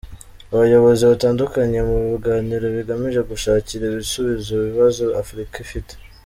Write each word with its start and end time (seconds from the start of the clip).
Abayobozi 0.53 1.03
batandukanye 1.11 1.79
mu 1.89 1.97
biganiro 2.11 2.65
bigamije 2.75 3.21
gushakira 3.31 3.83
ibisubizo 3.87 4.51
ibibazo 4.59 5.03
Afurika 5.21 5.55
ifite. 5.65 5.93